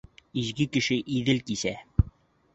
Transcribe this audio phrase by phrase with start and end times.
[0.43, 1.75] Изге кеше Иҙел кисә.